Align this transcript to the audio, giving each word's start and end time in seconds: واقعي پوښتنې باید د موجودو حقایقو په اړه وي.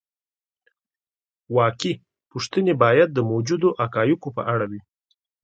واقعي 1.57 1.93
پوښتنې 2.31 2.73
باید 2.83 3.09
د 3.13 3.19
موجودو 3.31 3.67
حقایقو 3.79 4.29
په 4.37 4.41
اړه 4.53 4.65
وي. 4.71 4.81